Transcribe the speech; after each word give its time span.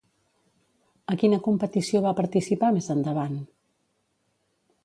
A 1.15 1.17
quina 1.23 1.39
competició 1.49 2.03
va 2.07 2.15
participar 2.23 2.73
més 2.79 2.91
endavant? 2.97 3.37